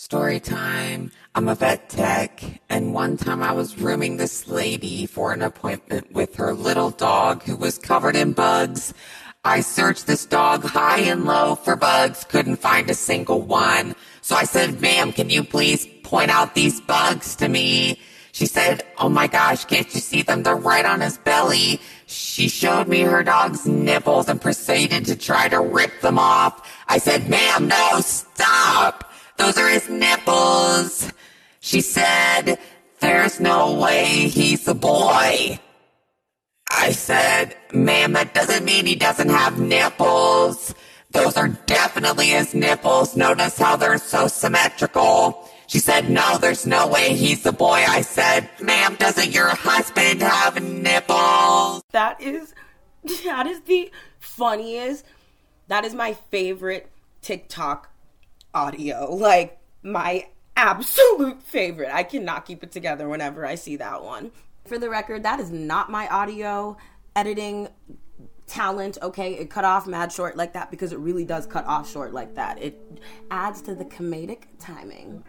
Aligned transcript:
Story 0.00 0.40
time. 0.40 1.12
I'm 1.34 1.46
a 1.46 1.54
vet 1.54 1.90
tech, 1.90 2.42
and 2.70 2.94
one 2.94 3.18
time 3.18 3.42
I 3.42 3.52
was 3.52 3.78
rooming 3.78 4.16
this 4.16 4.48
lady 4.48 5.04
for 5.04 5.34
an 5.34 5.42
appointment 5.42 6.10
with 6.10 6.36
her 6.36 6.54
little 6.54 6.88
dog 6.88 7.42
who 7.42 7.54
was 7.54 7.76
covered 7.76 8.16
in 8.16 8.32
bugs. 8.32 8.94
I 9.44 9.60
searched 9.60 10.06
this 10.06 10.24
dog 10.24 10.64
high 10.64 11.00
and 11.00 11.26
low 11.26 11.54
for 11.54 11.76
bugs, 11.76 12.24
couldn't 12.24 12.56
find 12.56 12.88
a 12.88 12.94
single 12.94 13.42
one. 13.42 13.94
So 14.22 14.34
I 14.34 14.44
said, 14.44 14.80
ma'am, 14.80 15.12
can 15.12 15.28
you 15.28 15.44
please 15.44 15.86
point 16.02 16.30
out 16.30 16.54
these 16.54 16.80
bugs 16.80 17.36
to 17.36 17.50
me? 17.50 18.00
She 18.32 18.46
said, 18.46 18.82
oh 18.96 19.10
my 19.10 19.26
gosh, 19.26 19.66
can't 19.66 19.94
you 19.94 20.00
see 20.00 20.22
them? 20.22 20.44
They're 20.44 20.56
right 20.56 20.86
on 20.86 21.02
his 21.02 21.18
belly. 21.18 21.78
She 22.06 22.48
showed 22.48 22.88
me 22.88 23.00
her 23.00 23.22
dog's 23.22 23.66
nipples 23.66 24.30
and 24.30 24.40
proceeded 24.40 25.04
to 25.04 25.14
try 25.14 25.48
to 25.48 25.60
rip 25.60 26.00
them 26.00 26.18
off. 26.18 26.66
I 26.88 26.96
said, 26.96 27.28
ma'am, 27.28 27.68
no, 27.68 28.00
stop. 28.00 29.09
She 31.60 31.82
said, 31.82 32.58
there's 33.00 33.38
no 33.38 33.78
way 33.78 34.28
he's 34.28 34.66
a 34.66 34.74
boy. 34.74 35.60
I 36.70 36.92
said, 36.92 37.56
ma'am, 37.72 38.12
that 38.14 38.34
doesn't 38.34 38.64
mean 38.64 38.86
he 38.86 38.94
doesn't 38.94 39.28
have 39.28 39.58
nipples. 39.58 40.74
Those 41.10 41.36
are 41.36 41.48
definitely 41.48 42.28
his 42.28 42.54
nipples. 42.54 43.16
Notice 43.16 43.58
how 43.58 43.76
they're 43.76 43.98
so 43.98 44.26
symmetrical. 44.26 45.48
She 45.66 45.78
said, 45.78 46.08
no, 46.08 46.38
there's 46.38 46.66
no 46.66 46.88
way 46.88 47.14
he's 47.14 47.44
a 47.46 47.52
boy. 47.52 47.84
I 47.86 48.00
said, 48.02 48.48
ma'am, 48.60 48.96
doesn't 48.96 49.32
your 49.32 49.48
husband 49.48 50.22
have 50.22 50.62
nipples? 50.62 51.82
That 51.92 52.20
is, 52.20 52.54
that 53.24 53.46
is 53.46 53.60
the 53.62 53.92
funniest. 54.18 55.04
That 55.68 55.84
is 55.84 55.94
my 55.94 56.14
favorite 56.14 56.90
TikTok 57.22 57.90
audio. 58.54 59.14
Like, 59.14 59.58
my 59.82 60.26
absolute 60.60 61.42
favorite. 61.42 61.90
I 61.92 62.02
cannot 62.02 62.44
keep 62.44 62.62
it 62.62 62.70
together 62.70 63.08
whenever 63.08 63.46
I 63.46 63.54
see 63.54 63.76
that 63.76 64.04
one. 64.04 64.30
For 64.66 64.78
the 64.78 64.90
record, 64.90 65.22
that 65.22 65.40
is 65.40 65.50
not 65.50 65.90
my 65.90 66.06
audio 66.08 66.76
editing 67.16 67.68
talent, 68.46 68.98
okay? 69.00 69.34
It 69.34 69.48
cut 69.48 69.64
off 69.64 69.86
mad 69.86 70.12
short 70.12 70.36
like 70.36 70.52
that 70.52 70.70
because 70.70 70.92
it 70.92 70.98
really 70.98 71.24
does 71.24 71.46
cut 71.46 71.64
off 71.66 71.90
short 71.90 72.12
like 72.12 72.34
that. 72.34 72.62
It 72.62 72.78
adds 73.30 73.62
to 73.62 73.74
the 73.74 73.86
comedic 73.86 74.42
timing. 74.58 75.24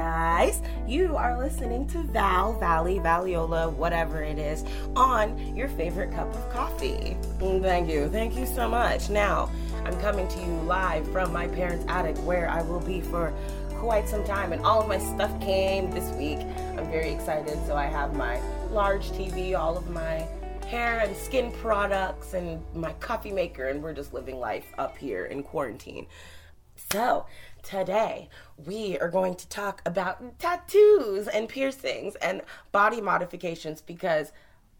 Guys. 0.00 0.62
You 0.86 1.14
are 1.14 1.36
listening 1.36 1.86
to 1.88 2.02
Val, 2.04 2.58
Valley, 2.58 2.98
Valiola, 3.00 3.70
whatever 3.70 4.22
it 4.22 4.38
is, 4.38 4.64
on 4.96 5.54
your 5.54 5.68
favorite 5.68 6.10
cup 6.10 6.34
of 6.34 6.50
coffee. 6.50 7.18
Mm, 7.38 7.60
Thank 7.60 7.90
you. 7.90 8.08
Thank 8.08 8.34
you 8.34 8.46
so 8.46 8.66
much. 8.66 9.10
Now, 9.10 9.50
I'm 9.84 9.94
coming 10.00 10.26
to 10.26 10.40
you 10.40 10.54
live 10.62 11.06
from 11.12 11.34
my 11.34 11.48
parents' 11.48 11.84
attic 11.86 12.16
where 12.24 12.48
I 12.48 12.62
will 12.62 12.80
be 12.80 13.02
for 13.02 13.34
quite 13.74 14.08
some 14.08 14.24
time. 14.24 14.54
And 14.54 14.64
all 14.64 14.80
of 14.80 14.88
my 14.88 14.98
stuff 14.98 15.38
came 15.38 15.90
this 15.90 16.10
week. 16.14 16.38
I'm 16.78 16.90
very 16.90 17.10
excited. 17.10 17.58
So 17.66 17.76
I 17.76 17.84
have 17.84 18.16
my 18.16 18.40
large 18.70 19.10
TV, 19.10 19.54
all 19.54 19.76
of 19.76 19.90
my 19.90 20.26
hair 20.66 21.00
and 21.00 21.14
skin 21.14 21.52
products, 21.52 22.32
and 22.32 22.62
my 22.74 22.94
coffee 22.94 23.32
maker. 23.32 23.68
And 23.68 23.82
we're 23.82 23.92
just 23.92 24.14
living 24.14 24.38
life 24.38 24.72
up 24.78 24.96
here 24.96 25.26
in 25.26 25.42
quarantine. 25.42 26.06
So, 26.90 27.26
today 27.62 28.28
we 28.66 28.98
are 28.98 29.08
going 29.08 29.34
to 29.34 29.48
talk 29.48 29.82
about 29.86 30.38
tattoos 30.38 31.28
and 31.28 31.48
piercings 31.48 32.14
and 32.16 32.42
body 32.72 33.00
modifications 33.00 33.80
because 33.80 34.32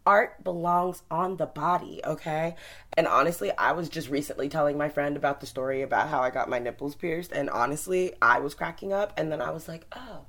art 0.06 0.42
belongs 0.42 1.02
on 1.10 1.36
the 1.36 1.46
body, 1.46 2.00
okay? 2.04 2.56
And 2.94 3.06
honestly, 3.06 3.52
I 3.56 3.72
was 3.72 3.88
just 3.88 4.08
recently 4.08 4.48
telling 4.48 4.78
my 4.78 4.88
friend 4.88 5.16
about 5.16 5.40
the 5.40 5.46
story 5.46 5.82
about 5.82 6.08
how 6.08 6.20
I 6.20 6.30
got 6.30 6.48
my 6.48 6.58
nipples 6.58 6.94
pierced, 6.94 7.32
and 7.32 7.50
honestly, 7.50 8.12
I 8.20 8.40
was 8.40 8.54
cracking 8.54 8.92
up, 8.92 9.12
and 9.16 9.30
then 9.30 9.40
I 9.40 9.50
was 9.50 9.68
like, 9.68 9.86
oh, 9.94 10.24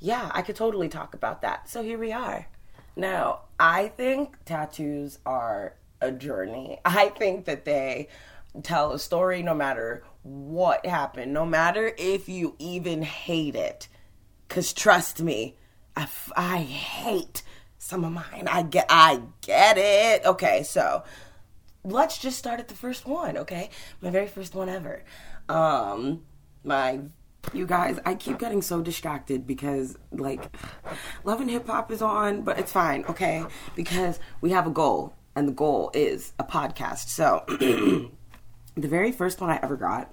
yeah, 0.00 0.30
I 0.34 0.42
could 0.42 0.56
totally 0.56 0.88
talk 0.88 1.14
about 1.14 1.42
that. 1.42 1.68
So 1.68 1.82
here 1.82 1.98
we 1.98 2.12
are. 2.12 2.46
Now, 2.96 3.40
I 3.60 3.88
think 3.88 4.36
tattoos 4.44 5.18
are 5.26 5.74
a 6.00 6.10
journey. 6.10 6.78
I 6.84 7.08
think 7.08 7.44
that 7.44 7.64
they 7.64 8.08
tell 8.62 8.92
a 8.92 8.98
story 8.98 9.42
no 9.42 9.54
matter 9.54 10.02
what 10.26 10.84
happened, 10.84 11.32
no 11.32 11.46
matter 11.46 11.92
if 11.96 12.28
you 12.28 12.56
even 12.58 13.02
hate 13.02 13.54
it. 13.54 13.88
Cause 14.48 14.72
trust 14.72 15.22
me, 15.22 15.56
I, 15.96 16.02
f- 16.02 16.32
I 16.36 16.58
hate 16.58 17.42
some 17.78 18.04
of 18.04 18.12
mine. 18.12 18.48
I 18.50 18.62
get 18.62 18.86
I 18.88 19.22
get 19.40 19.78
it. 19.78 20.24
Okay, 20.26 20.62
so 20.64 21.04
let's 21.84 22.18
just 22.18 22.38
start 22.38 22.58
at 22.58 22.68
the 22.68 22.74
first 22.74 23.06
one, 23.06 23.36
okay? 23.38 23.70
My 24.00 24.10
very 24.10 24.26
first 24.26 24.54
one 24.54 24.68
ever. 24.68 25.04
Um 25.48 26.22
my 26.64 27.00
you 27.52 27.64
guys, 27.64 28.00
I 28.04 28.16
keep 28.16 28.40
getting 28.40 28.62
so 28.62 28.82
distracted 28.82 29.46
because 29.46 29.96
like 30.10 30.56
Love 31.22 31.40
and 31.40 31.50
Hip 31.50 31.68
Hop 31.68 31.92
is 31.92 32.02
on, 32.02 32.42
but 32.42 32.58
it's 32.58 32.72
fine, 32.72 33.04
okay? 33.08 33.44
Because 33.76 34.18
we 34.40 34.50
have 34.50 34.66
a 34.66 34.70
goal 34.70 35.14
and 35.36 35.46
the 35.46 35.52
goal 35.52 35.92
is 35.94 36.32
a 36.40 36.44
podcast. 36.44 37.08
So 37.08 37.44
the 38.76 38.88
very 38.88 39.12
first 39.12 39.40
one 39.40 39.50
I 39.50 39.58
ever 39.62 39.76
got, 39.76 40.12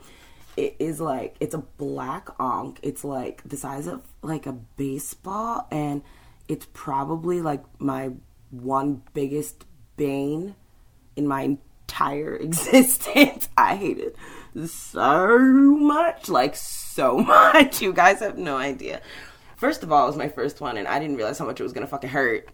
it 0.56 0.75
is 0.79 1.00
like 1.00 1.35
it's 1.40 1.53
a 1.53 1.59
black 1.59 2.29
ankh. 2.40 2.79
It's 2.81 3.03
like 3.03 3.41
the 3.44 3.57
size 3.57 3.88
of 3.88 4.01
like 4.22 4.46
a 4.46 4.53
baseball, 4.53 5.68
and 5.72 6.03
it's 6.47 6.68
probably 6.73 7.41
like 7.41 7.63
my 7.79 8.12
one 8.52 9.02
biggest 9.13 9.66
bane 9.97 10.56
in 11.16 11.28
my 11.28 11.41
entire 11.41 12.35
existence. 12.41 13.50
I 13.57 13.75
hate 13.75 14.00
it 14.00 14.16
so 14.68 15.40
much, 15.40 16.29
like 16.29 16.56
so 16.56 17.18
much. 17.19 17.81
You 17.81 17.94
guys 17.94 18.19
have 18.19 18.38
no 18.38 18.57
idea. 18.57 19.02
First 19.57 19.84
of 19.84 19.91
all, 19.91 20.03
it 20.03 20.07
was 20.07 20.18
my 20.18 20.29
first 20.29 20.62
one, 20.62 20.78
and 20.78 20.88
I 20.88 21.00
didn't 21.00 21.16
realize 21.16 21.40
how 21.40 21.46
much 21.46 21.59
it 21.59 21.63
was 21.63 21.73
gonna 21.73 21.88
fucking 21.88 22.09
hurt 22.09 22.50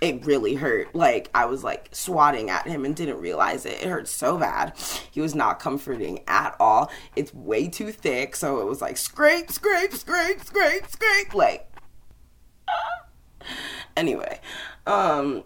it 0.00 0.24
really 0.26 0.54
hurt. 0.54 0.94
Like 0.94 1.30
I 1.34 1.46
was 1.46 1.64
like 1.64 1.88
swatting 1.92 2.50
at 2.50 2.66
him 2.66 2.84
and 2.84 2.94
didn't 2.94 3.18
realize 3.18 3.64
it. 3.64 3.80
It 3.82 3.88
hurt 3.88 4.08
so 4.08 4.38
bad. 4.38 4.74
He 5.10 5.20
was 5.20 5.34
not 5.34 5.58
comforting 5.58 6.20
at 6.26 6.54
all. 6.60 6.90
It's 7.14 7.32
way 7.32 7.68
too 7.68 7.92
thick, 7.92 8.36
so 8.36 8.60
it 8.60 8.66
was 8.66 8.82
like 8.82 8.96
scrape, 8.96 9.50
scrape, 9.50 9.92
scrape, 9.92 10.44
scrape, 10.44 10.86
scrape. 10.88 11.34
Like 11.34 11.70
anyway, 13.96 14.40
um 14.86 15.44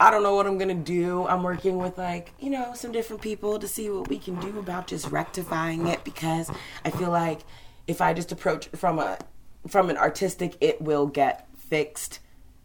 I 0.00 0.12
don't 0.12 0.22
know 0.22 0.36
what 0.36 0.46
I'm 0.46 0.58
gonna 0.58 0.74
do. 0.74 1.26
I'm 1.26 1.42
working 1.42 1.78
with 1.78 1.98
like, 1.98 2.32
you 2.38 2.50
know, 2.50 2.72
some 2.74 2.92
different 2.92 3.20
people 3.20 3.58
to 3.58 3.66
see 3.66 3.90
what 3.90 4.08
we 4.08 4.18
can 4.18 4.38
do 4.40 4.58
about 4.58 4.86
just 4.86 5.08
rectifying 5.10 5.88
it 5.88 6.04
because 6.04 6.50
I 6.84 6.90
feel 6.90 7.10
like 7.10 7.40
if 7.86 8.00
I 8.00 8.14
just 8.14 8.30
approach 8.32 8.68
from 8.68 8.98
a 8.98 9.18
from 9.66 9.90
an 9.90 9.96
artistic 9.96 10.56
it 10.60 10.80
will 10.80 11.06
get 11.06 11.48
fixed 11.56 12.20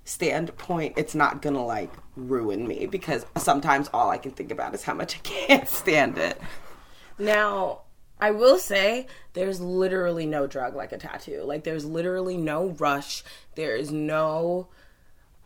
standpoint, 0.06 0.94
it's 0.98 1.16
not 1.16 1.42
gonna 1.42 1.66
like 1.66 1.92
ruin 2.16 2.68
me 2.68 2.86
because 2.86 3.26
sometimes 3.38 3.90
all 3.94 4.10
I 4.10 4.18
can 4.18 4.32
think 4.32 4.52
about 4.52 4.74
is 4.74 4.84
how 4.84 4.94
much 4.94 5.16
I 5.16 5.20
can't 5.20 5.70
stand 5.82 6.18
it. 6.18 6.40
Now, 7.18 7.82
I 8.20 8.32
will 8.32 8.58
say 8.58 9.08
there's 9.34 9.60
literally 9.60 10.26
no 10.26 10.48
drug 10.48 10.76
like 10.76 10.92
a 10.92 10.98
tattoo. 10.98 11.44
Like 11.44 11.64
there's 11.64 11.86
literally 11.86 12.38
no 12.38 12.68
rush. 12.80 13.24
There 13.56 13.76
is 13.76 13.92
no 13.92 14.68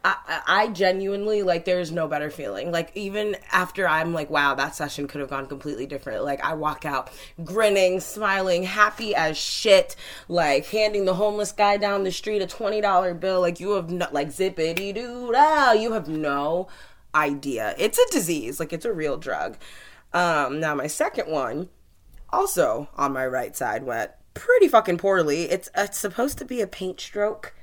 I, 0.04 0.70
genuinely 0.70 1.44
like 1.44 1.66
there's 1.66 1.92
no 1.92 2.08
better 2.08 2.30
feeling. 2.30 2.72
Like 2.72 2.92
even 2.96 3.36
after 3.52 3.88
I'm 3.88 4.14
like, 4.14 4.30
wow, 4.30 4.56
that 4.56 4.76
session 4.76 5.08
could 5.08 5.22
have 5.22 5.30
gone 5.30 5.48
completely 5.48 5.86
different. 5.86 6.24
Like 6.24 6.44
I 6.44 6.54
walk 6.54 6.86
out 6.86 7.12
grinning, 7.44 8.00
smiling, 8.00 8.64
happy 8.64 9.14
as 9.16 9.38
shit, 9.38 9.96
like 10.28 10.66
handing 10.68 11.06
the 11.06 11.16
homeless 11.16 11.52
guy 11.52 11.78
down 11.78 12.04
the 12.04 12.12
street 12.12 12.42
a 12.42 12.48
twenty 12.48 12.80
dollar 12.80 13.14
bill. 13.14 13.42
Like 13.42 13.60
you 13.60 13.72
have 13.72 13.90
no 13.90 14.08
like 14.12 14.30
zippity 14.30 14.94
doo 14.94 15.32
dah. 15.32 15.74
You 15.74 15.94
have 15.94 16.08
no 16.08 16.68
idea. 17.14 17.76
It's 17.78 17.98
a 17.98 18.10
disease. 18.12 18.60
Like 18.60 18.72
it's 18.72 18.86
a 18.86 18.94
real 18.94 19.18
drug. 19.18 19.58
Um, 20.14 20.60
now 20.60 20.74
my 20.76 20.88
second 20.88 21.30
one, 21.30 21.70
also 22.30 22.90
on 22.96 23.14
my 23.14 23.28
right 23.28 23.56
side, 23.56 23.84
went 23.84 24.12
pretty 24.34 24.68
fucking 24.68 25.00
poorly. 25.00 25.44
It's 25.44 25.70
it's 25.76 25.98
supposed 25.98 26.38
to 26.38 26.46
be 26.46 26.62
a 26.62 26.68
paint 26.68 27.02
stroke 27.02 27.54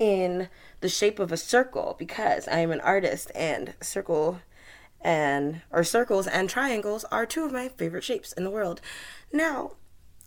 in 0.00 0.48
the 0.80 0.88
shape 0.88 1.20
of 1.20 1.30
a 1.30 1.36
circle 1.36 1.94
because 1.98 2.48
I 2.48 2.58
am 2.58 2.72
an 2.72 2.80
artist 2.80 3.30
and 3.34 3.74
circle 3.80 4.40
and 5.00 5.60
or 5.70 5.84
circles 5.84 6.26
and 6.26 6.48
triangles 6.48 7.04
are 7.04 7.24
two 7.24 7.44
of 7.44 7.52
my 7.52 7.68
favorite 7.68 8.02
shapes 8.02 8.32
in 8.32 8.42
the 8.42 8.50
world. 8.50 8.80
Now, 9.32 9.72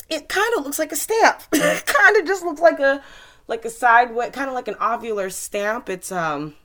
it 0.10 0.30
kind 0.30 0.54
of 0.58 0.64
looks 0.64 0.80
like 0.80 0.92
a 0.92 0.96
stamp. 0.96 1.42
it 1.52 1.86
kind 1.86 2.18
of 2.18 2.26
just 2.26 2.44
looks 2.44 2.62
like 2.62 2.80
a 2.80 3.04
like 3.48 3.66
a 3.66 3.70
sideway, 3.70 4.30
kind 4.30 4.48
of 4.48 4.54
like 4.54 4.70
an 4.70 4.76
ovular 4.76 5.32
stamp. 5.32 5.90
It's 5.90 6.12
um 6.12 6.56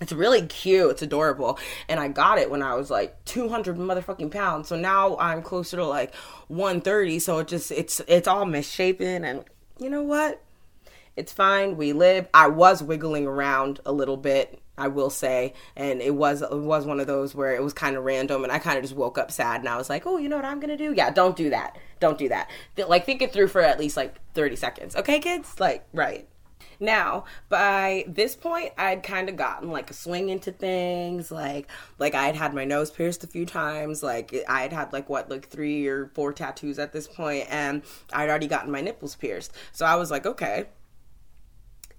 it's 0.00 0.12
really 0.12 0.46
cute. 0.46 0.90
It's 0.90 1.02
adorable. 1.02 1.58
And 1.88 1.98
I 1.98 2.08
got 2.08 2.38
it 2.38 2.50
when 2.50 2.62
I 2.62 2.74
was 2.74 2.90
like 2.90 3.24
200 3.24 3.76
motherfucking 3.76 4.30
pounds. 4.30 4.68
So 4.68 4.76
now 4.76 5.16
I'm 5.18 5.42
closer 5.42 5.78
to 5.78 5.86
like 5.86 6.14
130. 6.48 7.18
So 7.18 7.38
it 7.38 7.48
just, 7.48 7.72
it's, 7.72 8.02
it's 8.06 8.28
all 8.28 8.44
misshapen. 8.44 9.24
And 9.24 9.44
you 9.78 9.88
know 9.88 10.02
what? 10.02 10.42
It's 11.16 11.32
fine. 11.32 11.76
We 11.76 11.92
live. 11.92 12.28
I 12.34 12.48
was 12.48 12.82
wiggling 12.82 13.26
around 13.26 13.80
a 13.86 13.92
little 13.92 14.18
bit, 14.18 14.60
I 14.76 14.88
will 14.88 15.10
say, 15.10 15.54
and 15.74 16.02
it 16.02 16.14
was 16.14 16.42
it 16.42 16.50
was 16.52 16.84
one 16.84 17.00
of 17.00 17.06
those 17.06 17.34
where 17.34 17.54
it 17.54 17.62
was 17.62 17.72
kind 17.72 17.96
of 17.96 18.04
random, 18.04 18.44
and 18.44 18.52
I 18.52 18.58
kind 18.58 18.76
of 18.76 18.84
just 18.84 18.94
woke 18.94 19.16
up 19.16 19.30
sad, 19.30 19.60
and 19.60 19.68
I 19.68 19.76
was 19.76 19.88
like, 19.88 20.06
oh, 20.06 20.18
you 20.18 20.28
know 20.28 20.36
what 20.36 20.44
I'm 20.44 20.60
gonna 20.60 20.76
do? 20.76 20.92
Yeah, 20.94 21.10
don't 21.10 21.36
do 21.36 21.50
that. 21.50 21.78
Don't 22.00 22.18
do 22.18 22.28
that. 22.28 22.50
Like 22.76 23.06
think 23.06 23.22
it 23.22 23.32
through 23.32 23.48
for 23.48 23.62
at 23.62 23.80
least 23.80 23.96
like 23.96 24.16
30 24.34 24.56
seconds, 24.56 24.96
okay, 24.96 25.18
kids? 25.18 25.58
Like 25.58 25.86
right. 25.92 26.28
Now, 26.78 27.24
by 27.48 28.04
this 28.06 28.36
point, 28.36 28.72
I'd 28.76 29.02
kind 29.02 29.28
of 29.28 29.36
gotten 29.36 29.70
like 29.70 29.90
a 29.90 29.94
swing 29.94 30.28
into 30.28 30.52
things. 30.52 31.30
Like, 31.30 31.70
like 31.98 32.14
I 32.14 32.26
had 32.26 32.36
had 32.36 32.54
my 32.54 32.64
nose 32.64 32.90
pierced 32.90 33.24
a 33.24 33.26
few 33.26 33.46
times. 33.46 34.02
Like, 34.02 34.34
I 34.48 34.62
had 34.62 34.72
had 34.72 34.92
like 34.92 35.08
what, 35.08 35.30
like 35.30 35.48
three 35.48 35.86
or 35.86 36.10
four 36.14 36.32
tattoos 36.32 36.78
at 36.78 36.92
this 36.92 37.08
point, 37.08 37.46
and 37.50 37.82
I'd 38.12 38.28
already 38.28 38.46
gotten 38.46 38.70
my 38.70 38.80
nipples 38.80 39.16
pierced. 39.16 39.52
So 39.72 39.86
I 39.86 39.96
was 39.96 40.10
like, 40.10 40.26
okay, 40.26 40.66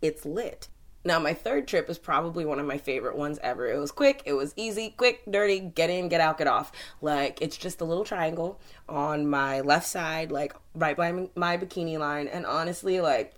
it's 0.02 0.26
lit. 0.26 0.68
Now, 1.08 1.20
my 1.20 1.34
third 1.34 1.70
trip 1.70 1.90
is 1.90 1.98
probably 1.98 2.44
one 2.44 2.60
of 2.60 2.66
my 2.66 2.78
favorite 2.78 3.16
ones 3.16 3.40
ever. 3.42 3.66
It 3.68 3.78
was 3.78 3.92
quick, 3.92 4.24
it 4.26 4.34
was 4.34 4.54
easy, 4.58 4.90
quick, 4.90 5.22
dirty, 5.30 5.60
get 5.60 5.90
in, 5.90 6.10
get 6.10 6.20
out, 6.20 6.38
get 6.38 6.48
off. 6.48 6.74
Like, 7.02 7.42
it's 7.42 7.56
just 7.56 7.80
a 7.80 7.86
little 7.86 8.04
triangle 8.04 8.60
on 8.90 9.30
my 9.30 9.62
left 9.62 9.88
side, 9.88 10.34
like 10.34 10.54
right 10.76 10.98
by 10.98 11.30
my 11.34 11.58
bikini 11.58 11.98
line. 11.98 12.28
And 12.28 12.46
honestly, 12.46 13.00
like, 13.00 13.36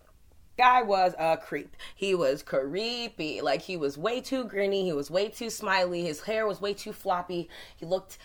guy 0.57 0.81
was 0.81 1.13
a 1.19 1.37
creep. 1.37 1.75
He 1.95 2.15
was 2.15 2.41
creepy. 2.41 3.41
Like, 3.41 3.61
he 3.61 3.77
was 3.77 3.99
way 3.99 4.19
too 4.19 4.45
grinny, 4.45 4.85
he 4.85 4.93
was 4.93 5.11
way 5.11 5.29
too 5.29 5.51
smiley, 5.51 6.01
his 6.01 6.21
hair 6.21 6.47
was 6.47 6.59
way 6.59 6.73
too 6.73 6.91
floppy. 6.91 7.49
He 7.77 7.85
looked 7.85 8.17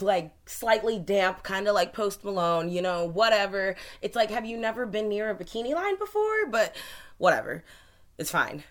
like 0.00 0.32
slightly 0.46 0.98
damp, 0.98 1.42
kind 1.42 1.68
of 1.68 1.74
like 1.74 1.92
Post 1.92 2.24
Malone, 2.24 2.68
you 2.68 2.82
know, 2.82 3.04
whatever. 3.06 3.76
It's 4.02 4.16
like, 4.16 4.30
have 4.30 4.44
you 4.44 4.56
never 4.56 4.86
been 4.86 5.08
near 5.08 5.30
a 5.30 5.34
bikini 5.34 5.74
line 5.74 5.98
before? 5.98 6.46
But 6.50 6.74
whatever. 7.18 7.64
It's 8.16 8.30
fine. 8.30 8.64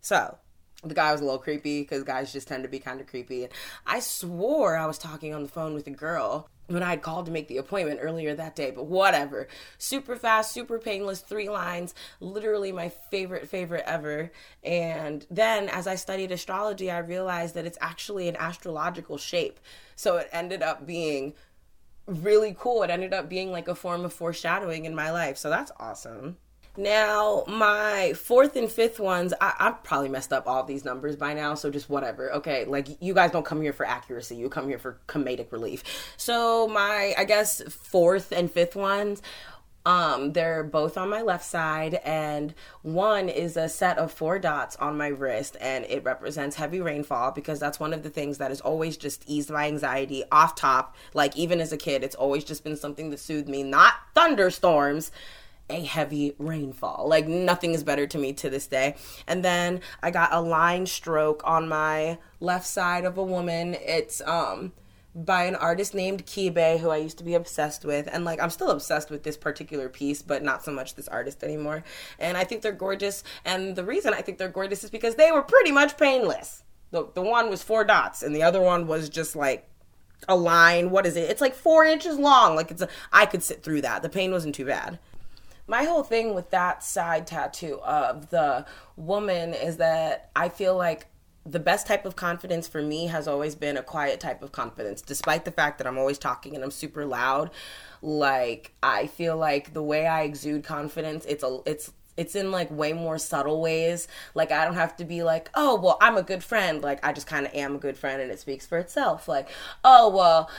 So, 0.00 0.38
the 0.84 0.94
guy 0.94 1.10
was 1.10 1.20
a 1.20 1.24
little 1.24 1.40
creepy 1.40 1.82
because 1.82 2.04
guys 2.04 2.32
just 2.32 2.48
tend 2.48 2.62
to 2.62 2.68
be 2.68 2.78
kind 2.78 3.00
of 3.00 3.06
creepy. 3.06 3.44
And 3.44 3.52
I 3.86 4.00
swore 4.00 4.76
I 4.76 4.86
was 4.86 4.98
talking 4.98 5.34
on 5.34 5.42
the 5.42 5.48
phone 5.48 5.74
with 5.74 5.86
a 5.86 5.92
girl 5.92 6.48
when 6.68 6.82
I 6.82 6.90
had 6.90 7.02
called 7.02 7.26
to 7.26 7.32
make 7.32 7.48
the 7.48 7.56
appointment 7.56 8.00
earlier 8.02 8.34
that 8.34 8.54
day, 8.54 8.70
but 8.70 8.86
whatever. 8.86 9.48
Super 9.78 10.16
fast, 10.16 10.52
super 10.52 10.78
painless, 10.78 11.20
three 11.20 11.48
lines, 11.48 11.94
literally 12.20 12.72
my 12.72 12.90
favorite, 12.90 13.48
favorite 13.48 13.84
ever. 13.86 14.30
And 14.62 15.26
then 15.30 15.68
as 15.70 15.86
I 15.86 15.94
studied 15.94 16.30
astrology, 16.30 16.90
I 16.90 16.98
realized 16.98 17.54
that 17.54 17.64
it's 17.64 17.78
actually 17.80 18.28
an 18.28 18.36
astrological 18.36 19.16
shape. 19.16 19.58
So 19.96 20.18
it 20.18 20.28
ended 20.30 20.62
up 20.62 20.86
being 20.86 21.34
really 22.06 22.54
cool. 22.58 22.82
It 22.82 22.90
ended 22.90 23.14
up 23.14 23.28
being 23.28 23.50
like 23.50 23.66
a 23.66 23.74
form 23.74 24.04
of 24.04 24.12
foreshadowing 24.12 24.84
in 24.84 24.94
my 24.94 25.10
life. 25.10 25.38
So 25.38 25.48
that's 25.48 25.72
awesome. 25.80 26.36
Now, 26.78 27.42
my 27.48 28.12
fourth 28.12 28.54
and 28.54 28.70
fifth 28.70 29.00
ones, 29.00 29.34
I, 29.40 29.52
I 29.58 29.70
probably 29.72 30.10
messed 30.10 30.32
up 30.32 30.46
all 30.46 30.62
these 30.62 30.84
numbers 30.84 31.16
by 31.16 31.34
now, 31.34 31.56
so 31.56 31.70
just 31.70 31.90
whatever. 31.90 32.32
Okay, 32.34 32.66
like 32.66 32.86
you 33.02 33.14
guys 33.14 33.32
don't 33.32 33.44
come 33.44 33.60
here 33.60 33.72
for 33.72 33.84
accuracy, 33.84 34.36
you 34.36 34.48
come 34.48 34.68
here 34.68 34.78
for 34.78 35.00
comedic 35.08 35.50
relief. 35.50 35.82
So, 36.16 36.68
my, 36.68 37.14
I 37.18 37.24
guess, 37.24 37.62
fourth 37.62 38.30
and 38.30 38.48
fifth 38.48 38.76
ones, 38.76 39.22
um, 39.86 40.34
they're 40.34 40.62
both 40.62 40.96
on 40.96 41.08
my 41.08 41.20
left 41.20 41.44
side, 41.44 41.94
and 42.04 42.54
one 42.82 43.28
is 43.28 43.56
a 43.56 43.68
set 43.68 43.98
of 43.98 44.12
four 44.12 44.38
dots 44.38 44.76
on 44.76 44.96
my 44.96 45.08
wrist, 45.08 45.56
and 45.60 45.84
it 45.86 46.04
represents 46.04 46.54
heavy 46.54 46.80
rainfall 46.80 47.32
because 47.32 47.58
that's 47.58 47.80
one 47.80 47.92
of 47.92 48.04
the 48.04 48.10
things 48.10 48.38
that 48.38 48.52
has 48.52 48.60
always 48.60 48.96
just 48.96 49.24
eased 49.26 49.50
my 49.50 49.66
anxiety 49.66 50.22
off 50.30 50.54
top. 50.54 50.94
Like, 51.12 51.36
even 51.36 51.60
as 51.60 51.72
a 51.72 51.76
kid, 51.76 52.04
it's 52.04 52.14
always 52.14 52.44
just 52.44 52.62
been 52.62 52.76
something 52.76 53.10
that 53.10 53.18
soothed 53.18 53.48
me, 53.48 53.64
not 53.64 53.94
thunderstorms 54.14 55.10
a 55.70 55.84
heavy 55.84 56.34
rainfall. 56.38 57.06
Like 57.08 57.26
nothing 57.26 57.74
is 57.74 57.82
better 57.84 58.06
to 58.06 58.18
me 58.18 58.32
to 58.34 58.50
this 58.50 58.66
day. 58.66 58.96
And 59.26 59.44
then 59.44 59.80
I 60.02 60.10
got 60.10 60.32
a 60.32 60.40
line 60.40 60.86
stroke 60.86 61.42
on 61.44 61.68
my 61.68 62.18
left 62.40 62.66
side 62.66 63.04
of 63.04 63.18
a 63.18 63.22
woman. 63.22 63.74
It's 63.74 64.20
um 64.22 64.72
by 65.14 65.44
an 65.44 65.56
artist 65.56 65.94
named 65.94 66.26
Kibe, 66.26 66.78
who 66.78 66.90
I 66.90 66.98
used 66.98 67.18
to 67.18 67.24
be 67.24 67.34
obsessed 67.34 67.84
with. 67.84 68.08
And 68.12 68.24
like, 68.24 68.40
I'm 68.40 68.50
still 68.50 68.70
obsessed 68.70 69.10
with 69.10 69.24
this 69.24 69.36
particular 69.36 69.88
piece, 69.88 70.22
but 70.22 70.44
not 70.44 70.64
so 70.64 70.70
much 70.70 70.94
this 70.94 71.08
artist 71.08 71.42
anymore. 71.42 71.82
And 72.18 72.36
I 72.36 72.44
think 72.44 72.62
they're 72.62 72.72
gorgeous. 72.72 73.24
And 73.44 73.74
the 73.74 73.84
reason 73.84 74.14
I 74.14 74.20
think 74.20 74.38
they're 74.38 74.48
gorgeous 74.48 74.84
is 74.84 74.90
because 74.90 75.16
they 75.16 75.32
were 75.32 75.42
pretty 75.42 75.72
much 75.72 75.96
painless. 75.96 76.62
The, 76.90 77.08
the 77.14 77.22
one 77.22 77.50
was 77.50 77.62
four 77.62 77.84
dots, 77.84 78.22
and 78.22 78.34
the 78.34 78.42
other 78.42 78.62
one 78.62 78.86
was 78.86 79.08
just 79.08 79.34
like 79.34 79.68
a 80.28 80.36
line. 80.36 80.90
What 80.90 81.04
is 81.04 81.16
it? 81.16 81.30
It's 81.30 81.40
like 81.40 81.54
four 81.54 81.84
inches 81.84 82.18
long. 82.18 82.54
Like, 82.54 82.70
it's 82.70 82.82
a, 82.82 82.88
I 83.12 83.26
could 83.26 83.42
sit 83.42 83.62
through 83.62 83.82
that. 83.82 84.02
The 84.02 84.08
pain 84.08 84.30
wasn't 84.30 84.54
too 84.54 84.66
bad 84.66 84.98
my 85.68 85.84
whole 85.84 86.02
thing 86.02 86.34
with 86.34 86.50
that 86.50 86.82
side 86.82 87.26
tattoo 87.26 87.78
of 87.84 88.30
the 88.30 88.66
woman 88.96 89.52
is 89.52 89.76
that 89.76 90.30
I 90.34 90.48
feel 90.48 90.76
like 90.76 91.06
the 91.44 91.60
best 91.60 91.86
type 91.86 92.04
of 92.04 92.16
confidence 92.16 92.66
for 92.66 92.82
me 92.82 93.06
has 93.06 93.28
always 93.28 93.54
been 93.54 93.76
a 93.76 93.82
quiet 93.82 94.18
type 94.18 94.42
of 94.42 94.52
confidence 94.52 95.00
despite 95.00 95.44
the 95.44 95.50
fact 95.50 95.78
that 95.78 95.86
I'm 95.86 95.96
always 95.96 96.18
talking 96.18 96.54
and 96.54 96.64
I'm 96.64 96.70
super 96.70 97.04
loud. 97.04 97.50
Like 98.02 98.72
I 98.82 99.06
feel 99.06 99.36
like 99.36 99.74
the 99.74 99.82
way 99.82 100.06
I 100.06 100.22
exude 100.22 100.64
confidence 100.64 101.24
it's 101.26 101.44
a 101.44 101.60
it's 101.66 101.92
it's 102.18 102.34
in 102.34 102.50
like 102.50 102.68
way 102.70 102.92
more 102.92 103.16
subtle 103.16 103.62
ways. 103.62 104.08
Like 104.34 104.50
I 104.50 104.64
don't 104.64 104.74
have 104.74 104.96
to 104.96 105.04
be 105.04 105.22
like, 105.22 105.48
oh 105.54 105.76
well, 105.76 105.96
I'm 106.00 106.16
a 106.16 106.22
good 106.22 106.42
friend. 106.42 106.82
Like 106.82 107.04
I 107.06 107.12
just 107.12 107.28
kind 107.28 107.46
of 107.46 107.54
am 107.54 107.76
a 107.76 107.78
good 107.78 107.96
friend, 107.96 108.20
and 108.20 108.30
it 108.30 108.40
speaks 108.40 108.66
for 108.66 108.76
itself. 108.76 109.28
Like, 109.28 109.48
oh 109.84 110.08
well, 110.10 110.50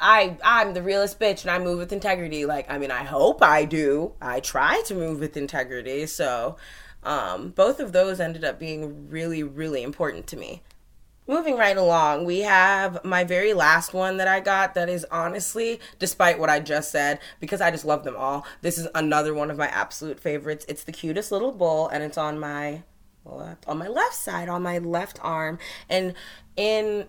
I 0.00 0.38
I'm 0.42 0.74
the 0.74 0.82
realest 0.82 1.18
bitch, 1.18 1.42
and 1.42 1.50
I 1.50 1.58
move 1.58 1.78
with 1.78 1.92
integrity. 1.92 2.46
Like 2.46 2.70
I 2.70 2.78
mean, 2.78 2.92
I 2.92 3.02
hope 3.02 3.42
I 3.42 3.64
do. 3.64 4.12
I 4.22 4.38
try 4.40 4.80
to 4.86 4.94
move 4.94 5.18
with 5.18 5.36
integrity. 5.36 6.06
So, 6.06 6.56
um, 7.02 7.50
both 7.50 7.80
of 7.80 7.92
those 7.92 8.20
ended 8.20 8.44
up 8.44 8.60
being 8.60 9.10
really 9.10 9.42
really 9.42 9.82
important 9.82 10.28
to 10.28 10.36
me 10.36 10.62
moving 11.32 11.56
right 11.56 11.76
along, 11.78 12.26
we 12.26 12.40
have 12.40 13.02
my 13.04 13.24
very 13.24 13.54
last 13.54 13.94
one 13.94 14.18
that 14.18 14.28
I 14.28 14.40
got 14.40 14.74
that 14.74 14.90
is 14.90 15.06
honestly, 15.10 15.80
despite 15.98 16.38
what 16.38 16.50
I 16.50 16.60
just 16.60 16.90
said, 16.90 17.20
because 17.40 17.62
I 17.62 17.70
just 17.70 17.86
love 17.86 18.04
them 18.04 18.16
all, 18.16 18.46
this 18.60 18.76
is 18.76 18.86
another 18.94 19.32
one 19.32 19.50
of 19.50 19.56
my 19.56 19.68
absolute 19.68 20.20
favorites. 20.20 20.66
It's 20.68 20.84
the 20.84 20.92
cutest 20.92 21.32
little 21.32 21.52
bull 21.52 21.88
and 21.88 22.02
it's 22.02 22.18
on 22.18 22.38
my 22.38 22.82
left 23.24 23.66
on 23.68 23.78
my 23.78 23.88
left 23.88 24.14
side, 24.14 24.48
on 24.48 24.62
my 24.62 24.78
left 24.78 25.18
arm. 25.22 25.58
And 25.88 26.14
in 26.56 27.06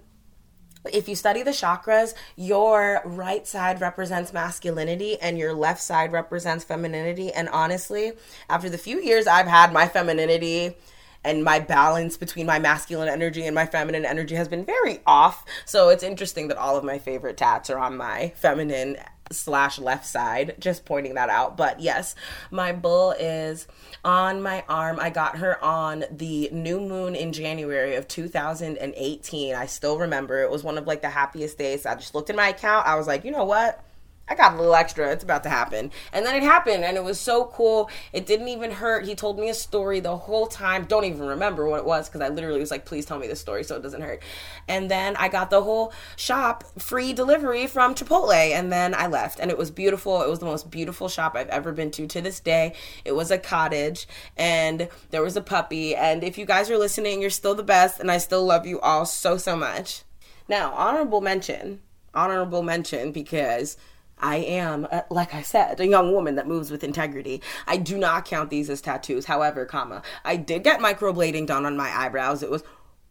if 0.92 1.08
you 1.08 1.16
study 1.16 1.44
the 1.44 1.52
chakras, 1.52 2.14
your 2.36 3.02
right 3.06 3.48
side 3.48 3.80
represents 3.82 4.34
masculinity 4.34 5.20
and 5.20 5.38
your 5.38 5.54
left 5.54 5.82
side 5.82 6.12
represents 6.12 6.64
femininity. 6.64 7.32
And 7.32 7.50
honestly, 7.50 8.14
after 8.50 8.70
the 8.70 8.78
few 8.78 9.02
years 9.02 9.28
I've 9.28 9.48
had 9.48 9.74
my 9.74 9.88
femininity 9.88 10.76
and 11.24 11.44
my 11.44 11.60
balance 11.60 12.18
between 12.18 12.46
my 12.46 12.60
masculine 12.60 13.10
energy 13.10 13.46
and 13.46 13.56
my 13.56 13.66
feminine 13.66 14.06
energy 14.06 14.36
has 14.36 14.48
been 14.48 14.66
very 14.66 15.00
off. 15.06 15.46
So 15.66 15.90
it's 15.90 16.04
interesting 16.04 16.48
that 16.50 16.58
all 16.58 16.78
of 16.78 16.84
my 16.84 17.00
favorite 17.00 17.38
tats 17.38 17.70
are 17.70 17.80
on 17.80 17.98
my 17.98 18.34
feminine 18.36 18.98
slash 19.32 19.80
left 19.80 20.06
side 20.06 20.56
just 20.60 20.86
pointing 20.86 21.16
that 21.16 21.30
out. 21.30 21.58
But 21.58 21.80
yes 21.80 22.16
my 22.52 22.72
bull 22.72 23.12
is 23.12 23.68
on 24.04 24.42
my 24.42 24.64
arm. 24.68 25.00
I 25.00 25.10
got 25.10 25.38
her 25.38 25.64
on 25.64 26.04
the 26.12 26.50
new 26.52 26.80
moon 26.80 27.16
in 27.16 27.32
january 27.32 27.96
of 27.96 28.08
2018 28.08 29.56
i 29.56 29.66
still 29.66 29.98
remember. 29.98 30.44
It 30.44 30.52
was 30.52 30.64
one 30.64 30.78
of 30.78 30.88
like 30.88 31.02
the 31.02 31.10
happiest 31.10 31.58
days. 31.58 31.86
I 31.86 31.96
just 31.96 32.14
looked 32.14 32.30
at 32.30 32.36
my 32.36 32.50
account. 32.50 32.86
I 32.86 32.96
was 32.96 33.08
like 33.08 33.24
you 33.24 33.32
know 33.32 33.46
what 33.46 33.84
I 34.30 34.36
got 34.36 34.54
a 34.54 34.58
little 34.58 34.74
extra. 34.74 35.12
It's 35.12 35.24
about 35.24 35.44
to 35.44 35.50
happen. 35.50 35.92
And 36.14 36.26
then 36.26 36.34
it 36.36 36.44
happened, 36.44 36.86
and 36.86 36.96
it 36.96 37.04
was 37.04 37.20
so 37.20 37.46
cool. 37.46 37.90
It 38.14 38.26
didn't 38.26 38.48
even 38.48 38.72
hurt. 38.72 39.06
He 39.06 39.16
told 39.16 39.38
me 39.38 39.50
a 39.50 39.54
story 39.54 40.00
the 40.00 40.16
whole 40.16 40.48
time. 40.48 40.86
Don't 40.86 41.04
even 41.04 41.28
remember 41.28 41.68
what 41.68 41.80
it 41.80 41.86
was 41.86 42.08
because 42.08 42.22
I 42.22 42.30
literally 42.30 42.62
was 42.62 42.72
like, 42.72 42.86
please 42.86 43.06
tell 43.06 43.20
me 43.20 43.28
the 43.28 43.36
story 43.36 43.66
so 43.66 43.76
it 43.76 43.84
doesn't 43.84 44.02
hurt. 44.02 44.24
And 44.68 44.90
then 44.90 45.18
I 45.18 45.28
got 45.28 45.50
the 45.50 45.62
whole 45.62 45.92
shop 46.16 46.64
free 46.80 47.12
delivery 47.12 47.68
from 47.68 47.96
Chipotle, 47.96 48.32
and 48.32 48.72
then 48.72 48.96
I 48.96 49.08
left. 49.08 49.40
And 49.42 49.52
it 49.52 49.58
was 49.58 49.72
beautiful. 49.72 50.22
It 50.22 50.30
was 50.30 50.40
the 50.40 50.46
most 50.46 50.72
beautiful 50.72 51.10
shop 51.10 51.36
I've 51.36 51.50
ever 51.50 51.74
been 51.74 51.92
to 51.92 52.08
to 52.08 52.22
this 52.22 52.40
day. 52.40 52.76
It 53.04 53.12
was 53.12 53.30
a 53.30 53.38
cottage, 53.38 54.08
and 54.38 54.88
there 55.12 55.22
was 55.22 55.36
a 55.36 55.42
puppy. 55.42 55.98
And 55.98 56.24
if 56.24 56.38
you 56.38 56.46
guys 56.46 56.72
are 56.72 56.78
listening, 56.78 57.20
you're 57.20 57.30
still 57.30 57.56
the 57.56 57.64
best, 57.64 58.00
and 58.00 58.10
I 58.10 58.20
still 58.20 58.46
love 58.46 58.66
you 58.66 58.80
all 58.80 59.06
so, 59.06 59.36
so 59.36 59.58
much. 59.58 60.04
Now, 60.48 60.72
honorable 60.74 61.20
mention. 61.20 61.82
Honorable 62.16 62.64
mention 62.64 63.12
because 63.12 63.76
I 64.20 64.38
am, 64.38 64.88
uh, 64.92 65.02
like 65.10 65.34
I 65.34 65.42
said, 65.42 65.80
a 65.80 65.88
young 65.88 66.12
woman 66.14 66.36
that 66.36 66.48
moves 66.48 66.72
with 66.72 66.84
integrity. 66.84 67.42
I 67.68 67.78
do 67.78 67.98
not 67.98 68.26
count 68.26 68.50
these 68.50 68.70
as 68.70 68.82
tattoos. 68.82 69.26
However, 69.26 69.66
comma, 69.66 70.02
I 70.24 70.38
did 70.38 70.64
get 70.64 70.80
microblading 70.80 71.48
done 71.48 71.66
on 71.66 71.76
my 71.76 71.90
eyebrows. 71.90 72.42
It 72.44 72.50
was 72.50 72.64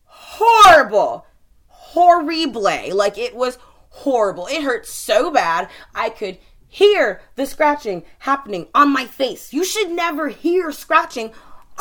horrible. 0.04 1.26
Horrible. 1.66 2.62
Like 2.62 3.18
it 3.18 3.34
was 3.34 3.58
horrible. 3.90 4.46
It 4.46 4.62
hurt 4.62 4.86
so 4.86 5.30
bad. 5.30 5.68
I 5.94 6.08
could 6.08 6.38
hear 6.66 7.20
the 7.36 7.44
scratching 7.44 8.04
happening 8.20 8.68
on 8.74 8.90
my 8.92 9.04
face. 9.04 9.52
You 9.52 9.64
should 9.64 9.90
never 9.90 10.28
hear 10.28 10.72
scratching 10.72 11.32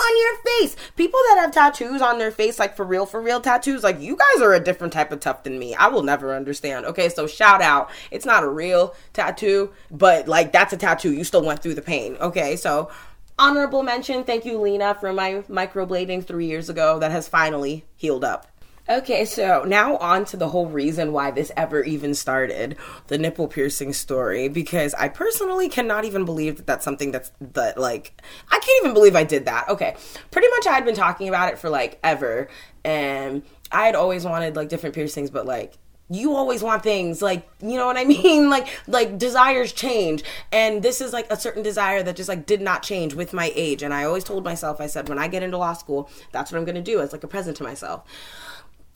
on 0.02 0.18
your 0.18 0.38
face. 0.44 0.76
People 0.96 1.20
that 1.30 1.38
have 1.40 1.52
tattoos 1.52 2.02
on 2.02 2.18
their 2.18 2.32
face, 2.32 2.60
like 2.60 2.76
for 2.76 2.86
real, 2.86 3.06
for 3.06 3.22
real 3.22 3.42
tattoos, 3.42 3.84
like 3.84 4.00
you 4.00 4.18
guys 4.18 4.42
are 4.42 4.54
a 4.54 4.60
different 4.60 4.94
type 4.94 5.12
of 5.12 5.20
tough 5.20 5.44
than 5.44 5.60
me. 5.60 5.76
I 5.76 5.88
will 5.88 6.04
never 6.04 6.36
understand. 6.36 6.86
Okay, 6.86 7.10
so 7.10 7.28
shout 7.28 7.62
out. 7.62 7.90
It's 8.10 8.26
not 8.26 8.44
a 8.44 8.50
real 8.50 8.96
tattoo, 9.14 9.72
but 9.90 10.28
like 10.28 10.52
that's 10.52 10.74
a 10.74 10.78
tattoo. 10.78 11.14
You 11.14 11.24
still 11.24 11.44
went 11.44 11.62
through 11.62 11.76
the 11.76 11.82
pain. 11.82 12.18
Okay, 12.20 12.56
so 12.56 12.92
honorable 13.38 13.84
mention. 13.84 14.24
Thank 14.24 14.46
you, 14.46 14.60
Lena, 14.60 14.96
for 14.96 15.14
my 15.14 15.44
microblading 15.50 16.26
three 16.26 16.48
years 16.48 16.70
ago 16.70 17.00
that 17.00 17.12
has 17.12 17.28
finally 17.28 17.86
healed 17.96 18.24
up. 18.24 18.51
Okay, 18.90 19.26
so 19.26 19.64
now 19.66 19.96
on 19.98 20.26
to 20.26 20.38
the 20.38 20.50
whole 20.50 20.68
reason 20.68 21.14
why 21.14 21.30
this 21.32 21.52
ever 21.56 21.84
even 21.84 22.16
started 22.16 22.76
the 23.08 23.18
nipple 23.18 23.48
piercing 23.48 23.94
story 23.94 24.48
because 24.48 24.94
I 24.96 25.08
personally 25.08 25.70
cannot 25.70 26.04
even 26.04 26.26
believe 26.26 26.58
that 26.58 26.66
that's 26.66 26.84
something 26.84 27.12
that's 27.12 27.32
that 27.40 27.78
like 27.78 28.20
I 28.50 28.60
can't 28.60 28.84
even 28.84 28.94
believe 28.94 29.16
I 29.16 29.24
did 29.24 29.46
that. 29.46 29.70
Okay, 29.70 29.96
pretty 30.32 30.48
much 30.50 30.68
I 30.68 30.74
had 30.74 30.84
been 30.84 30.96
talking 30.96 31.30
about 31.30 31.54
it 31.54 31.60
for 31.60 31.70
like 31.70 32.00
ever, 32.04 32.50
and 32.84 33.44
I 33.72 33.86
had 33.86 33.96
always 33.96 34.26
wanted 34.26 34.56
like 34.56 34.70
different 34.70 34.96
piercings, 34.96 35.30
but 35.30 35.46
like 35.46 35.78
you 36.10 36.36
always 36.36 36.62
want 36.62 36.84
things 36.84 37.22
like 37.22 37.50
you 37.62 37.78
know 37.78 37.86
what 37.86 37.98
i 37.98 38.04
mean 38.06 38.50
like 38.50 38.68
like 38.88 39.18
desires 39.18 39.72
change 39.72 40.24
and 40.52 40.84
this 40.84 41.00
is 41.00 41.14
like 41.14 41.26
a 41.32 41.40
certain 41.40 41.64
desire 41.64 42.04
that 42.04 42.18
just 42.18 42.28
like 42.28 42.46
did 42.46 42.62
not 42.62 42.84
change 42.84 43.14
with 43.14 43.32
my 43.32 43.52
age 43.56 43.82
and 43.82 43.94
i 43.94 44.04
always 44.04 44.24
told 44.24 44.44
myself 44.44 44.82
i 44.82 44.88
said 44.88 45.08
when 45.08 45.18
i 45.18 45.28
get 45.28 45.42
into 45.42 45.58
law 45.58 45.72
school 45.72 46.10
that's 46.34 46.52
what 46.52 46.58
i'm 46.58 46.66
going 46.66 46.76
to 46.76 46.82
do 46.82 47.00
as 47.00 47.14
like 47.14 47.24
a 47.24 47.28
present 47.28 47.56
to 47.56 47.64
myself 47.64 48.04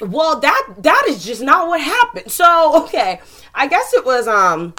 well 0.01 0.39
that 0.39 0.67
that 0.79 1.05
is 1.07 1.23
just 1.23 1.41
not 1.41 1.67
what 1.67 1.81
happened. 1.81 2.31
So 2.31 2.83
okay. 2.83 3.21
I 3.53 3.67
guess 3.67 3.93
it 3.93 4.05
was 4.05 4.27
um 4.27 4.73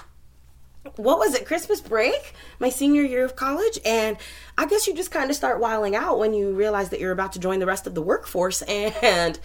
what 0.97 1.19
was 1.19 1.35
it? 1.35 1.47
Christmas 1.47 1.81
break? 1.81 2.35
My 2.59 2.69
senior 2.69 3.03
year 3.03 3.25
of 3.25 3.37
college? 3.37 3.79
And 3.85 4.17
i 4.59 4.67
guess 4.67 4.87
you 4.87 4.95
just 4.95 5.11
kind 5.11 5.29
of 5.31 5.37
start 5.37 5.61
wiling 5.61 5.95
out 5.95 6.19
when 6.19 6.33
you 6.33 6.53
realize 6.55 6.89
that 6.91 7.01
you're 7.01 7.13
about 7.13 7.33
to 7.33 7.39
join 7.39 7.59
the 7.59 7.67
rest 7.67 7.87
of 7.87 7.95
the 7.95 8.03
workforce. 8.03 8.63
And 8.69 9.39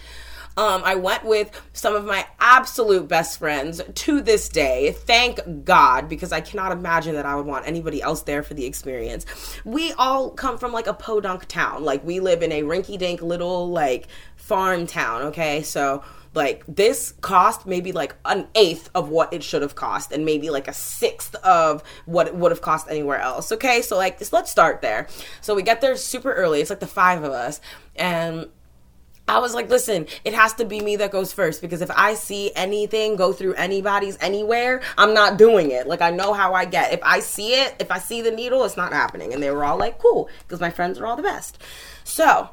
um, 0.56 0.82
I 0.84 0.94
went 0.96 1.24
with 1.24 1.50
some 1.72 1.94
of 1.94 2.04
my 2.04 2.26
absolute 2.40 3.08
best 3.08 3.38
friends 3.38 3.80
to 3.94 4.20
this 4.20 4.48
day. 4.48 4.92
Thank 4.92 5.64
God, 5.64 6.08
because 6.08 6.32
I 6.32 6.40
cannot 6.40 6.72
imagine 6.72 7.14
that 7.14 7.24
I 7.24 7.34
would 7.34 7.46
want 7.46 7.66
anybody 7.66 8.02
else 8.02 8.22
there 8.22 8.42
for 8.42 8.54
the 8.54 8.66
experience. 8.66 9.24
We 9.64 9.92
all 9.92 10.30
come 10.30 10.58
from 10.58 10.72
like 10.72 10.86
a 10.86 10.94
podunk 10.94 11.46
town. 11.46 11.84
Like 11.84 12.04
we 12.04 12.20
live 12.20 12.42
in 12.42 12.52
a 12.52 12.62
rinky 12.62 12.98
dink 12.98 13.22
little 13.22 13.70
like 13.70 14.08
farm 14.36 14.86
town, 14.86 15.22
okay? 15.22 15.62
So 15.62 16.02
like 16.34 16.64
this 16.66 17.12
cost 17.20 17.66
maybe 17.66 17.92
like 17.92 18.14
an 18.24 18.46
eighth 18.54 18.88
of 18.94 19.08
what 19.08 19.32
it 19.32 19.42
should 19.42 19.62
have 19.62 19.74
cost 19.74 20.12
and 20.12 20.24
maybe 20.24 20.50
like 20.50 20.66
a 20.66 20.72
sixth 20.72 21.34
of 21.36 21.82
what 22.06 22.26
it 22.26 22.34
would 22.34 22.50
have 22.50 22.62
cost 22.62 22.88
anywhere 22.88 23.18
else 23.18 23.52
okay 23.52 23.82
so 23.82 23.96
like 23.98 24.18
let's 24.32 24.50
start 24.50 24.80
there 24.80 25.06
so 25.42 25.54
we 25.54 25.62
get 25.62 25.82
there 25.82 25.94
super 25.94 26.32
early 26.32 26.60
it's 26.60 26.70
like 26.70 26.80
the 26.80 26.86
five 26.86 27.22
of 27.22 27.32
us 27.32 27.60
and 27.96 28.46
I 29.28 29.38
was 29.38 29.54
like, 29.54 29.70
listen, 29.70 30.06
it 30.24 30.34
has 30.34 30.52
to 30.54 30.64
be 30.64 30.80
me 30.80 30.96
that 30.96 31.12
goes 31.12 31.32
first 31.32 31.62
because 31.62 31.80
if 31.80 31.90
I 31.90 32.14
see 32.14 32.50
anything 32.54 33.16
go 33.16 33.32
through 33.32 33.54
anybody's 33.54 34.18
anywhere, 34.20 34.82
I'm 34.98 35.14
not 35.14 35.38
doing 35.38 35.70
it. 35.70 35.86
Like, 35.86 36.02
I 36.02 36.10
know 36.10 36.32
how 36.32 36.54
I 36.54 36.64
get. 36.64 36.92
If 36.92 37.00
I 37.02 37.20
see 37.20 37.54
it, 37.54 37.76
if 37.78 37.90
I 37.90 37.98
see 37.98 38.20
the 38.20 38.32
needle, 38.32 38.64
it's 38.64 38.76
not 38.76 38.92
happening. 38.92 39.32
And 39.32 39.42
they 39.42 39.50
were 39.50 39.64
all 39.64 39.78
like, 39.78 39.98
cool, 39.98 40.28
because 40.40 40.60
my 40.60 40.70
friends 40.70 40.98
are 40.98 41.06
all 41.06 41.16
the 41.16 41.22
best. 41.22 41.62
So, 42.04 42.50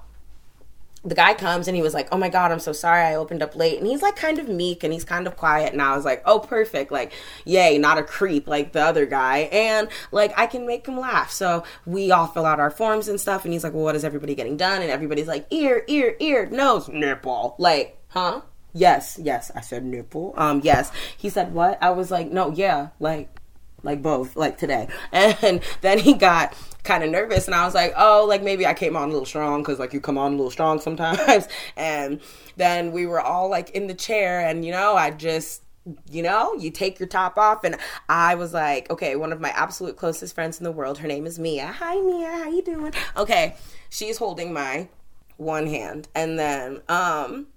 the 1.03 1.15
guy 1.15 1.34
comes 1.34 1.68
and 1.68 1.75
he 1.75 1.82
was 1.82 1.94
like, 1.94 2.08
"Oh 2.12 2.18
my 2.18 2.29
god, 2.29 2.51
I'm 2.51 2.60
so 2.60 2.74
sorry. 2.74 3.01
I 3.01 3.15
opened 3.15 3.41
up 3.41 3.56
late." 3.56 3.77
And 3.77 3.88
he's 3.88 4.01
like 4.01 4.15
kind 4.15 4.39
of 4.39 4.50
meek 4.50 4.84
and 4.84 4.91
he's 4.91 5.06
kind 5.06 5.27
of 5.27 5.38
quiet. 5.38 5.72
And 5.72 5.82
I 5.82 5.96
was 5.96 6.06
like, 6.06 6.22
"Oh, 6.25 6.39
perfect. 6.39 6.91
Like, 6.91 7.13
yay, 7.46 7.77
not 7.77 7.98
a 7.98 8.03
creep 8.03 8.48
like 8.48 8.74
the 8.74 8.82
other 8.82 9.06
guy." 9.06 9.50
And 9.51 9.88
like 10.12 10.34
I 10.38 10.46
can 10.46 10.68
make 10.68 10.88
him 10.88 11.00
laugh. 11.00 11.32
So 11.32 11.63
we 11.86 12.12
all 12.12 12.27
fill 12.27 12.46
out 12.46 12.60
our 12.60 12.72
forms 12.72 13.08
and 13.08 13.20
stuff. 13.20 13.46
And 13.46 13.53
he's 13.53 13.63
like, 13.63 13.74
"Well, 13.74 13.84
what 13.84 13.96
is 13.96 14.03
everybody 14.03 14.36
getting 14.36 14.58
done?" 14.58 14.82
And 14.82 14.91
everybody's 14.91 15.27
like, 15.27 15.48
"Ear, 15.51 15.84
ear, 15.88 16.15
ear, 16.20 16.46
nose, 16.48 16.89
nipple." 16.89 17.56
Like, 17.58 17.98
huh? 18.10 18.41
Yes, 18.74 19.20
yes. 19.22 19.51
I 19.56 19.62
said 19.62 19.84
nipple. 19.84 20.34
Um, 20.38 20.62
yes. 20.63 20.91
He 21.18 21.29
said 21.29 21.53
what? 21.53 21.82
I 21.82 21.91
was 21.91 22.12
like, 22.12 22.32
"No, 22.32 22.51
yeah, 22.51 22.89
like." 23.00 23.38
Like 23.83 24.01
both, 24.01 24.36
like 24.36 24.57
today. 24.57 24.88
And 25.12 25.62
then 25.81 26.00
he 26.00 26.13
got 26.13 26.55
kind 26.83 27.03
of 27.03 27.09
nervous 27.09 27.45
and 27.45 27.55
I 27.55 27.65
was 27.65 27.75
like, 27.75 27.93
oh, 27.98 28.25
like 28.27 28.43
maybe 28.43 28.65
I 28.65 28.74
came 28.74 28.95
on 28.95 29.09
a 29.09 29.12
little 29.12 29.25
strong 29.25 29.62
because 29.62 29.79
like 29.79 29.93
you 29.93 30.01
come 30.01 30.17
on 30.17 30.33
a 30.33 30.36
little 30.36 30.51
strong 30.51 30.79
sometimes. 30.79 31.48
and 31.77 32.21
then 32.57 32.91
we 32.91 33.05
were 33.05 33.21
all 33.21 33.50
like 33.50 33.69
in 33.71 33.88
the 33.88 33.93
chair 33.93 34.41
and 34.41 34.65
you 34.65 34.71
know, 34.71 34.95
I 34.95 35.12
just 35.12 35.63
you 36.12 36.21
know, 36.21 36.53
you 36.55 36.69
take 36.69 37.00
your 37.00 37.07
top 37.07 37.38
off 37.38 37.63
and 37.63 37.77
I 38.07 38.36
was 38.36 38.53
like, 38.53 38.89
okay, 38.91 39.15
one 39.15 39.31
of 39.31 39.39
my 39.39 39.50
absolute 39.50 39.98
closest 39.98 40.36
friends 40.36 40.59
in 40.59 40.63
the 40.63 40.71
world, 40.71 41.00
her 41.00 41.07
name 41.07 41.25
is 41.25 41.39
Mia. 41.39 41.67
Hi 41.67 42.00
Mia, 42.01 42.31
how 42.31 42.50
you 42.50 42.62
doing? 42.62 42.93
Okay, 43.17 43.55
she's 43.89 44.17
holding 44.17 44.53
my 44.53 44.89
one 45.38 45.67
hand 45.67 46.07
and 46.13 46.38
then 46.38 46.81
um 46.89 47.48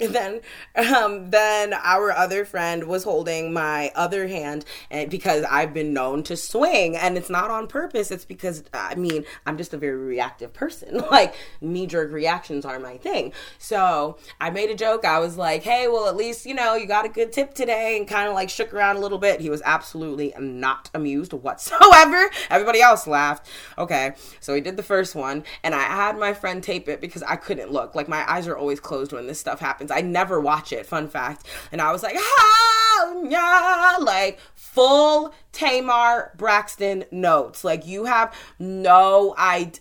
then 0.08 0.40
um, 0.76 1.30
then 1.30 1.74
our 1.74 2.10
other 2.10 2.46
friend 2.46 2.84
was 2.84 3.04
holding 3.04 3.52
my 3.52 3.92
other 3.94 4.28
hand 4.28 4.64
and 4.90 5.10
because 5.10 5.44
I've 5.44 5.74
been 5.74 5.92
known 5.92 6.22
to 6.24 6.36
swing 6.36 6.96
and 6.96 7.18
it's 7.18 7.28
not 7.28 7.50
on 7.50 7.66
purpose. 7.66 8.10
It's 8.10 8.24
because 8.24 8.64
I 8.72 8.94
mean 8.94 9.24
I'm 9.44 9.58
just 9.58 9.74
a 9.74 9.78
very 9.78 9.96
reactive 9.96 10.52
person. 10.52 11.02
Like 11.10 11.34
knee 11.60 11.88
jerk 11.88 12.12
reactions 12.12 12.64
are 12.64 12.78
my 12.78 12.96
thing. 12.96 13.32
So 13.58 14.16
I 14.40 14.50
made 14.50 14.70
a 14.70 14.76
joke. 14.76 15.04
I 15.04 15.18
was 15.18 15.36
like 15.36 15.64
hey 15.64 15.88
well 15.88 16.08
at 16.08 16.16
least 16.16 16.46
you 16.46 16.54
know 16.54 16.76
you 16.76 16.86
got 16.86 17.04
a 17.04 17.08
good 17.08 17.32
tip 17.32 17.52
today 17.52 17.98
and 17.98 18.06
kind 18.06 18.28
of 18.28 18.34
like 18.34 18.48
shook 18.48 18.72
around 18.72 18.96
a 18.96 19.00
little 19.00 19.18
bit. 19.18 19.40
He 19.40 19.50
was 19.50 19.60
absolutely 19.64 20.32
not 20.38 20.88
amused 20.94 21.32
whatsoever. 21.32 22.30
Everybody 22.50 22.80
else 22.80 23.06
laughed. 23.06 23.48
Okay 23.76 24.14
so 24.38 24.54
he 24.54 24.60
did 24.60 24.76
the 24.76 24.82
first 24.82 25.14
one 25.14 25.44
and 25.64 25.74
I 25.74 25.82
had 25.82 26.16
my 26.16 26.32
friend 26.32 26.62
tape 26.62 26.88
it 26.88 27.00
because 27.00 27.22
I 27.24 27.36
couldn't 27.36 27.72
look. 27.72 27.94
Like 27.94 28.08
my 28.08 28.30
eyes 28.30 28.46
are 28.46 28.56
always 28.56 28.78
closed 28.78 29.12
when 29.12 29.26
this 29.26 29.40
stuff 29.40 29.58
happens 29.58 29.89
I 29.90 30.00
never 30.00 30.40
watch 30.40 30.72
it, 30.72 30.86
fun 30.86 31.08
fact. 31.08 31.46
And 31.72 31.80
I 31.80 31.92
was 31.92 32.02
like, 32.02 32.16
ah, 32.16 33.14
yeah, 33.24 33.96
like 34.00 34.38
full 34.54 35.34
Tamar 35.52 36.32
Braxton 36.36 37.04
notes. 37.10 37.64
Like 37.64 37.86
you 37.86 38.04
have 38.04 38.34
no 38.58 39.34
idea. 39.38 39.80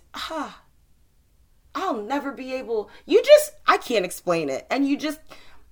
I'll 1.75 2.01
never 2.01 2.31
be 2.31 2.53
able. 2.53 2.89
You 3.05 3.23
just, 3.23 3.51
I 3.67 3.77
can't 3.77 4.05
explain 4.05 4.49
it. 4.49 4.65
And 4.69 4.87
you 4.87 4.97
just, 4.97 5.19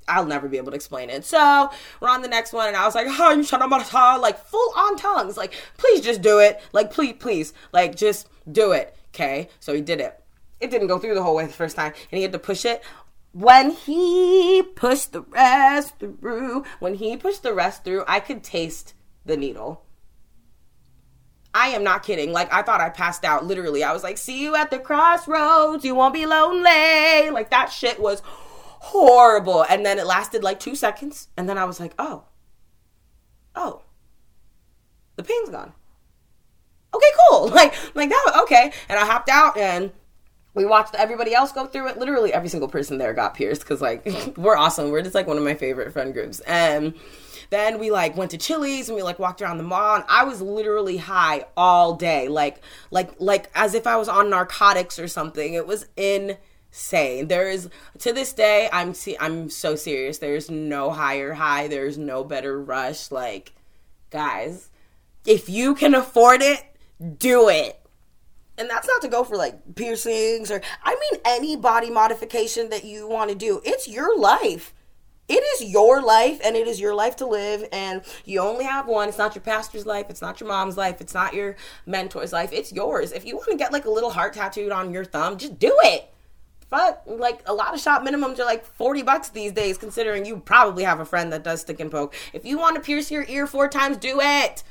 I'll 0.08 0.26
never 0.26 0.48
be 0.48 0.58
able 0.58 0.72
to 0.72 0.76
explain 0.76 1.10
it. 1.10 1.26
So 1.26 1.70
we're 2.00 2.10
on 2.10 2.22
the 2.22 2.28
next 2.28 2.54
one, 2.54 2.68
and 2.68 2.78
I 2.78 2.86
was 2.86 2.96
like, 2.96 3.08
oh, 3.10 4.20
like 4.22 4.38
full 4.38 4.74
on 4.76 4.96
tongues. 4.96 5.38
Like, 5.38 5.54
please 5.78 6.02
just 6.02 6.22
do 6.22 6.40
it. 6.40 6.62
Like, 6.72 6.92
please, 6.92 7.16
please, 7.20 7.54
like, 7.74 7.96
just 7.96 8.30
do 8.50 8.72
it. 8.72 8.96
Okay. 9.14 9.50
So 9.60 9.74
he 9.74 9.82
did 9.82 10.00
it. 10.00 10.24
It 10.60 10.72
didn't 10.72 10.88
go 10.88 10.98
through 10.98 11.16
the 11.16 11.24
whole 11.24 11.36
way 11.36 11.46
the 11.46 11.54
first 11.54 11.76
time, 11.76 11.94
and 12.12 12.18
he 12.18 12.24
had 12.24 12.32
to 12.32 12.40
push 12.40 12.66
it 12.66 12.84
when 13.38 13.70
he 13.70 14.64
pushed 14.64 15.12
the 15.12 15.22
rest 15.22 16.00
through, 16.00 16.64
when 16.80 16.96
he 16.96 17.16
pushed 17.16 17.44
the 17.44 17.54
rest 17.54 17.84
through, 17.84 18.04
I 18.08 18.20
could 18.20 18.44
taste 18.44 18.96
the 19.28 19.38
needle. 19.38 19.84
I 21.54 21.68
am 21.68 21.84
not 21.84 22.02
kidding. 22.02 22.32
Like, 22.32 22.52
I 22.52 22.64
thought 22.64 22.82
I 22.82 22.90
passed 22.90 23.24
out. 23.24 23.46
Literally, 23.46 23.84
I 23.84 23.94
was 23.94 24.02
like, 24.02 24.18
see 24.18 24.42
you 24.42 24.56
at 24.56 24.72
the 24.72 24.80
crossroads. 24.80 25.86
You 25.86 25.94
won't 25.94 26.16
be 26.16 26.26
lonely. 26.26 27.30
Like, 27.30 27.52
that 27.52 27.72
shit 27.72 28.00
was 28.00 28.24
horrible. 28.26 29.64
And 29.70 29.86
then 29.86 30.00
it 30.00 30.08
lasted 30.08 30.44
like 30.44 30.60
two 30.60 30.76
seconds. 30.76 31.28
And 31.38 31.48
then 31.48 31.60
I 31.60 31.66
was 31.66 31.80
like, 31.80 31.94
oh, 32.00 32.24
oh, 33.54 33.84
the 35.16 35.22
pain's 35.24 35.50
gone. 35.50 35.74
Okay, 36.92 37.12
cool. 37.30 37.50
Like, 37.54 37.76
like 37.94 38.10
that. 38.10 38.40
Okay. 38.44 38.72
And 38.90 38.98
I 38.98 39.06
hopped 39.06 39.30
out 39.30 39.58
and 39.58 39.92
we 40.58 40.66
watched 40.66 40.96
everybody 40.96 41.36
else 41.36 41.52
go 41.52 41.68
through 41.68 41.88
it. 41.88 41.98
Literally 42.00 42.34
every 42.34 42.50
single 42.50 42.68
person 42.68 42.98
there 42.98 43.14
got 43.14 43.36
pierced 43.36 43.62
because 43.62 43.80
like 43.80 44.04
we're 44.38 44.58
awesome. 44.58 44.90
We're 44.90 45.04
just 45.04 45.14
like 45.14 45.28
one 45.28 45.38
of 45.38 45.44
my 45.44 45.54
favorite 45.54 45.94
friend 45.94 46.14
groups. 46.14 46.40
And 46.42 46.96
then 47.52 47.80
we 47.80 47.92
like 47.92 48.18
went 48.18 48.32
to 48.32 48.40
Chili's 48.40 48.90
and 48.90 48.96
we 48.96 49.04
like 49.04 49.20
walked 49.20 49.40
around 49.40 49.60
the 49.60 49.64
mall 49.64 49.96
and 49.96 50.04
I 50.10 50.24
was 50.24 50.42
literally 50.42 50.98
high 50.98 51.46
all 51.56 51.94
day. 51.94 52.28
Like 52.28 52.64
like 52.90 53.12
like 53.20 53.52
as 53.54 53.76
if 53.76 53.86
I 53.86 53.98
was 53.98 54.10
on 54.10 54.32
narcotics 54.32 54.98
or 54.98 55.08
something. 55.08 55.54
It 55.54 55.68
was 55.68 55.86
insane. 55.96 57.28
There 57.28 57.48
is 57.48 57.70
to 58.00 58.12
this 58.12 58.34
day 58.34 58.68
I'm 58.74 58.96
see 58.96 59.16
I'm 59.20 59.52
so 59.52 59.76
serious. 59.76 60.18
There's 60.18 60.50
no 60.50 60.90
higher 60.90 61.34
high. 61.34 61.68
There's 61.68 62.00
no 62.00 62.24
better 62.24 62.60
rush. 62.60 63.12
Like 63.12 63.54
guys, 64.10 64.72
if 65.24 65.50
you 65.50 65.76
can 65.76 65.94
afford 65.94 66.42
it, 66.42 66.64
do 67.20 67.48
it 67.48 67.77
and 68.58 68.70
that's 68.70 68.88
not 68.88 69.02
to 69.02 69.08
go 69.08 69.24
for 69.24 69.38
like 69.38 69.76
piercings 69.76 70.52
or 70.52 70.62
I 70.84 70.96
mean 70.96 71.22
any 71.26 71.56
body 71.56 71.90
modification 71.90 72.70
that 72.70 72.84
you 72.84 73.08
want 73.08 73.30
to 73.30 73.36
do. 73.36 73.62
It's 73.64 73.88
your 73.88 74.18
life. 74.18 74.74
It 75.30 75.44
is 75.44 75.70
your 75.70 76.02
life 76.02 76.40
and 76.44 76.56
it 76.56 76.68
is 76.68 76.80
your 76.80 76.96
life 76.96 77.18
to 77.18 77.26
live 77.26 77.68
and 77.74 78.02
you 78.24 78.40
only 78.40 78.64
have 78.64 78.88
one. 78.88 79.10
It's 79.10 79.18
not 79.18 79.36
your 79.36 79.42
pastor's 79.42 79.86
life, 79.86 80.06
it's 80.10 80.22
not 80.22 80.40
your 80.40 80.48
mom's 80.48 80.78
life, 80.78 81.02
it's 81.02 81.14
not 81.14 81.34
your 81.34 81.58
mentor's 81.86 82.32
life. 82.32 82.54
It's 82.54 82.72
yours. 82.72 83.12
If 83.12 83.26
you 83.26 83.36
want 83.36 83.50
to 83.50 83.58
get 83.58 83.74
like 83.74 83.86
a 83.86 83.92
little 83.92 84.10
heart 84.10 84.34
tattooed 84.34 84.72
on 84.72 84.94
your 84.94 85.04
thumb, 85.04 85.38
just 85.38 85.60
do 85.60 85.78
it. 85.84 86.14
Fuck, 86.70 87.04
like 87.06 87.42
a 87.46 87.54
lot 87.54 87.74
of 87.74 87.80
shop 87.80 88.04
minimums 88.04 88.40
are 88.40 88.46
like 88.46 88.66
40 88.66 89.02
bucks 89.04 89.30
these 89.30 89.54
days 89.54 89.78
considering 89.78 90.26
you 90.26 90.38
probably 90.38 90.84
have 90.84 91.00
a 91.00 91.06
friend 91.06 91.32
that 91.32 91.44
does 91.44 91.62
stick 91.62 91.80
and 91.80 91.92
poke. 91.92 92.14
If 92.34 92.46
you 92.46 92.58
want 92.58 92.76
to 92.76 92.82
pierce 92.82 93.12
your 93.12 93.26
ear 93.28 93.48
four 93.48 93.68
times, 93.68 93.98
do 93.98 94.20
it 94.22 94.64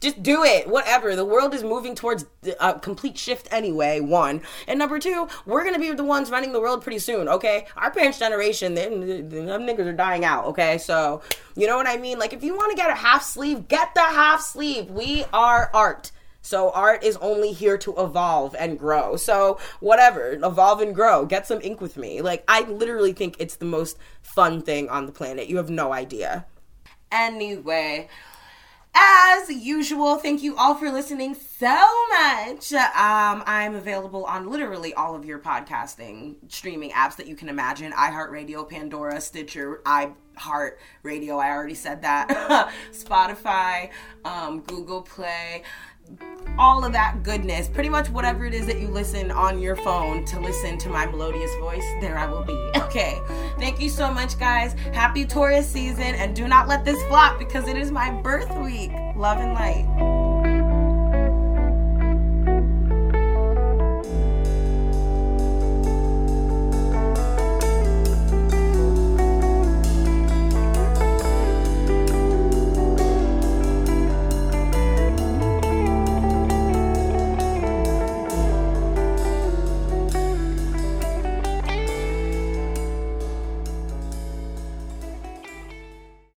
just 0.00 0.22
do 0.22 0.44
it 0.44 0.68
whatever 0.68 1.16
the 1.16 1.24
world 1.24 1.54
is 1.54 1.62
moving 1.62 1.94
towards 1.94 2.26
a 2.60 2.78
complete 2.78 3.16
shift 3.16 3.48
anyway 3.50 4.00
one 4.00 4.42
and 4.68 4.78
number 4.78 4.98
two 4.98 5.26
we're 5.46 5.64
gonna 5.64 5.78
be 5.78 5.90
the 5.92 6.04
ones 6.04 6.30
running 6.30 6.52
the 6.52 6.60
world 6.60 6.82
pretty 6.82 6.98
soon 6.98 7.28
okay 7.28 7.66
our 7.76 7.90
parents 7.90 8.18
generation 8.18 8.74
them, 8.74 9.00
them 9.28 9.62
niggas 9.62 9.86
are 9.86 9.92
dying 9.92 10.24
out 10.24 10.44
okay 10.44 10.78
so 10.78 11.22
you 11.56 11.66
know 11.66 11.76
what 11.76 11.86
i 11.86 11.96
mean 11.96 12.18
like 12.18 12.32
if 12.32 12.42
you 12.42 12.54
want 12.54 12.70
to 12.70 12.76
get 12.76 12.90
a 12.90 12.94
half 12.94 13.22
sleeve 13.22 13.68
get 13.68 13.94
the 13.94 14.00
half 14.00 14.40
sleeve 14.40 14.90
we 14.90 15.24
are 15.32 15.70
art 15.72 16.12
So 16.42 16.70
art 16.70 17.02
is 17.02 17.16
only 17.16 17.50
here 17.50 17.76
to 17.78 17.90
evolve 17.98 18.54
and 18.56 18.78
grow. 18.78 19.16
So 19.16 19.58
whatever, 19.80 20.34
evolve 20.34 20.80
and 20.80 20.94
grow. 20.94 21.26
Get 21.26 21.44
some 21.44 21.60
ink 21.60 21.80
with 21.80 21.96
me. 21.96 22.22
Like 22.22 22.44
I 22.46 22.60
literally 22.60 23.12
think 23.12 23.34
it's 23.40 23.56
the 23.56 23.64
most 23.64 23.98
fun 24.22 24.62
thing 24.62 24.88
on 24.88 25.06
the 25.06 25.12
planet. 25.12 25.48
You 25.48 25.56
have 25.56 25.70
no 25.70 25.92
idea. 25.92 26.46
Anyway, 27.10 28.08
as 28.98 29.50
usual, 29.50 30.16
thank 30.16 30.42
you 30.42 30.56
all 30.56 30.74
for 30.74 30.90
listening 30.90 31.34
so 31.34 32.06
much. 32.08 32.72
Um, 32.72 33.42
I'm 33.46 33.74
available 33.74 34.24
on 34.24 34.48
literally 34.48 34.94
all 34.94 35.14
of 35.14 35.24
your 35.24 35.38
podcasting 35.38 36.36
streaming 36.48 36.92
apps 36.92 37.16
that 37.16 37.26
you 37.26 37.36
can 37.36 37.50
imagine 37.50 37.92
iHeartRadio, 37.92 38.68
Pandora, 38.68 39.20
Stitcher, 39.20 39.82
iHeartRadio. 39.84 41.38
I 41.38 41.50
already 41.50 41.74
said 41.74 42.02
that. 42.02 42.72
Spotify, 42.92 43.90
um, 44.24 44.60
Google 44.60 45.02
Play 45.02 45.62
all 46.58 46.84
of 46.84 46.92
that 46.92 47.22
goodness, 47.22 47.68
pretty 47.68 47.88
much 47.88 48.08
whatever 48.08 48.46
it 48.46 48.54
is 48.54 48.66
that 48.66 48.80
you 48.80 48.88
listen 48.88 49.30
on 49.30 49.58
your 49.58 49.76
phone 49.76 50.24
to 50.26 50.40
listen 50.40 50.78
to 50.78 50.88
my 50.88 51.06
melodious 51.06 51.54
voice, 51.56 51.84
there 52.00 52.18
I 52.18 52.26
will 52.26 52.44
be. 52.44 52.56
Okay. 52.86 53.20
Thank 53.58 53.78
you 53.78 53.90
so 53.90 54.10
much, 54.10 54.38
guys. 54.38 54.72
Happy 54.94 55.26
Taurus 55.26 55.68
season, 55.68 56.14
and 56.14 56.34
do 56.34 56.48
not 56.48 56.66
let 56.66 56.82
this 56.82 57.02
flop 57.08 57.38
because 57.38 57.68
it 57.68 57.76
is 57.76 57.90
my 57.90 58.10
birth 58.10 58.50
week. 58.58 58.90
Love 59.16 59.38
and 59.38 59.52
light. 59.52 60.15